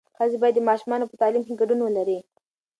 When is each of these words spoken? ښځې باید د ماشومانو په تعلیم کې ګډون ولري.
ښځې 0.17 0.37
باید 0.41 0.55
د 0.57 0.61
ماشومانو 0.69 1.09
په 1.11 1.15
تعلیم 1.21 1.43
کې 1.45 1.59
ګډون 1.61 1.79
ولري. 1.83 2.19